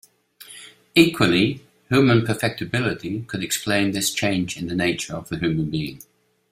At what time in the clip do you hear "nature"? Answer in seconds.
4.73-5.13